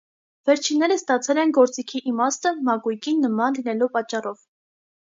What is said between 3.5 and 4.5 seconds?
լինելու պատճառով։